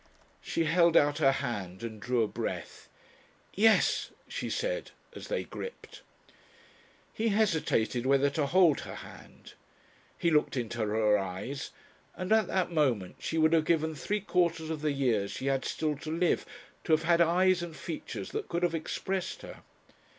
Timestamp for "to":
8.31-8.47, 15.97-16.09, 16.85-16.93